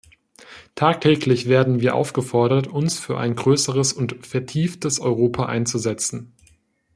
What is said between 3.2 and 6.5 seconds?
größeres und vertieftes Europa einzusetzen.